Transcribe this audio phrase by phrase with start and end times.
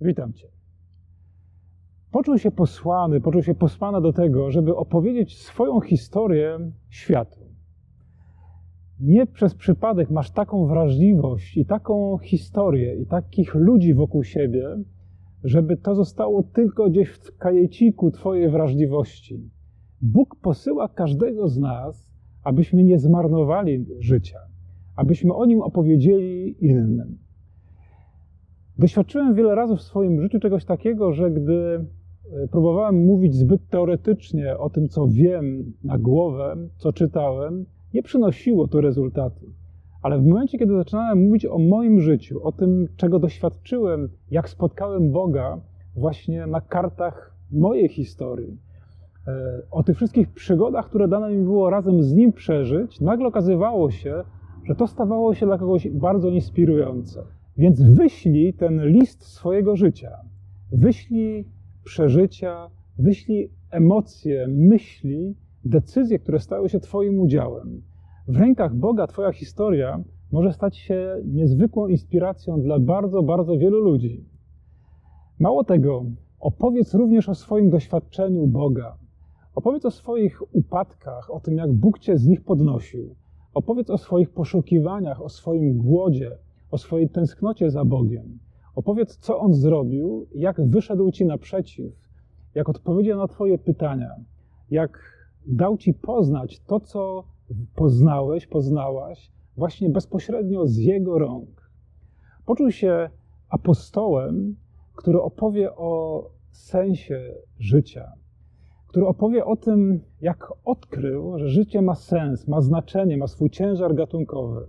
[0.00, 0.48] Witam Cię.
[2.10, 7.40] Poczuł się posłany, poczuł się posłana do tego, żeby opowiedzieć swoją historię światu.
[9.00, 14.76] Nie przez przypadek masz taką wrażliwość i taką historię i takich ludzi wokół siebie,
[15.44, 19.50] żeby to zostało tylko gdzieś w kajeciku Twojej wrażliwości.
[20.00, 24.38] Bóg posyła każdego z nas, abyśmy nie zmarnowali życia,
[24.96, 27.25] abyśmy o nim opowiedzieli innym.
[28.78, 31.84] Doświadczyłem wiele razy w swoim życiu czegoś takiego, że gdy
[32.32, 38.68] e, próbowałem mówić zbyt teoretycznie o tym, co wiem na głowę, co czytałem, nie przynosiło
[38.68, 39.46] to rezultatu.
[40.02, 45.12] Ale w momencie, kiedy zaczynałem mówić o moim życiu, o tym, czego doświadczyłem, jak spotkałem
[45.12, 45.60] Boga,
[45.96, 48.58] właśnie na kartach mojej historii,
[49.26, 53.90] e, o tych wszystkich przygodach, które dane mi było razem z Nim przeżyć, nagle okazywało
[53.90, 54.24] się,
[54.64, 57.22] że to stawało się dla kogoś bardzo inspirujące.
[57.58, 60.10] Więc wyślij ten list swojego życia,
[60.72, 61.44] wyślij
[61.84, 67.82] przeżycia, wyślij emocje, myśli, decyzje, które stały się Twoim udziałem.
[68.28, 74.24] W rękach Boga Twoja historia może stać się niezwykłą inspiracją dla bardzo, bardzo wielu ludzi.
[75.38, 76.04] Mało tego,
[76.40, 78.96] opowiedz również o swoim doświadczeniu Boga.
[79.54, 83.14] Opowiedz o swoich upadkach, o tym, jak Bóg Cię z nich podnosił.
[83.54, 86.38] Opowiedz o swoich poszukiwaniach, o swoim głodzie,
[86.70, 88.38] o swojej tęsknocie za Bogiem.
[88.74, 91.92] Opowiedz, co On zrobił, jak wyszedł Ci naprzeciw,
[92.54, 94.10] jak odpowiedział na Twoje pytania,
[94.70, 94.98] jak
[95.46, 97.24] dał Ci poznać to, co
[97.74, 101.70] poznałeś, poznałaś właśnie bezpośrednio z Jego rąk.
[102.46, 103.10] Poczuł się
[103.48, 104.56] apostołem,
[104.94, 108.12] który opowie o sensie życia,
[108.88, 113.94] który opowie o tym, jak odkrył, że życie ma sens, ma znaczenie, ma swój ciężar
[113.94, 114.66] gatunkowy.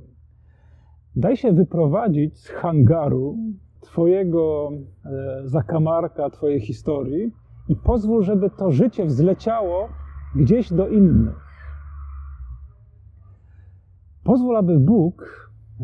[1.17, 3.37] Daj się wyprowadzić z hangaru
[3.81, 4.71] Twojego
[5.05, 7.31] e, zakamarka, Twojej historii
[7.69, 9.89] i pozwól, żeby to życie wzleciało
[10.35, 11.45] gdzieś do innych.
[14.23, 15.83] Pozwól, aby Bóg e,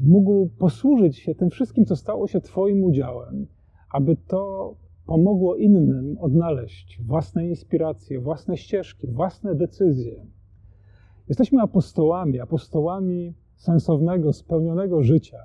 [0.00, 3.46] mógł posłużyć się tym wszystkim, co stało się Twoim udziałem,
[3.92, 4.74] aby to
[5.06, 10.26] pomogło innym odnaleźć własne inspiracje, własne ścieżki, własne decyzje.
[11.28, 15.38] Jesteśmy apostołami, apostołami sensownego, spełnionego życia.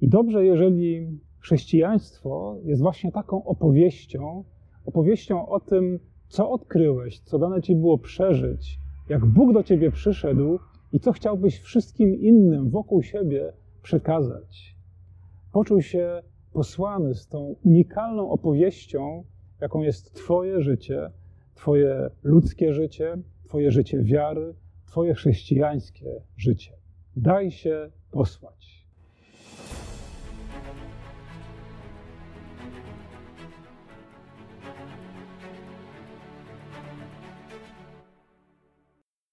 [0.00, 4.44] I dobrze, jeżeli chrześcijaństwo jest właśnie taką opowieścią,
[4.86, 5.98] opowieścią o tym,
[6.28, 10.58] co odkryłeś, co dane ci było przeżyć, jak Bóg do ciebie przyszedł
[10.92, 13.52] i co chciałbyś wszystkim innym wokół siebie
[13.82, 14.76] przekazać.
[15.52, 19.24] Poczuł się posłany z tą unikalną opowieścią,
[19.60, 21.10] jaką jest Twoje życie,
[21.54, 24.54] Twoje ludzkie życie, Twoje życie wiary,
[24.86, 26.81] Twoje chrześcijańskie życie.
[27.16, 28.81] Daj się posłać.